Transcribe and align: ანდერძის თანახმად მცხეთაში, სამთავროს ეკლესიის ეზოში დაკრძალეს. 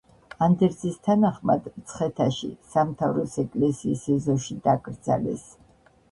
ანდერძის 0.43 0.95
თანახმად 1.07 1.65
მცხეთაში, 1.81 2.49
სამთავროს 2.71 3.35
ეკლესიის 3.43 4.07
ეზოში 4.15 4.57
დაკრძალეს. 4.69 5.45